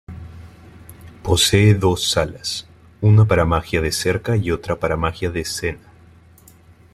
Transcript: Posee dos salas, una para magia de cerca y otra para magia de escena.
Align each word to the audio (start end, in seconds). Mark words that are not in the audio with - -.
Posee 1.21 1.75
dos 1.75 2.09
salas, 2.09 2.67
una 3.01 3.25
para 3.25 3.45
magia 3.45 3.81
de 3.81 3.91
cerca 3.91 4.35
y 4.35 4.49
otra 4.49 4.77
para 4.79 4.97
magia 4.97 5.29
de 5.29 5.41
escena. 5.41 5.93